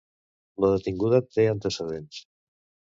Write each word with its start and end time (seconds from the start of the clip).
La 0.65 0.71
detinguda 0.71 1.21
té 1.37 1.47
antecedents. 1.53 2.27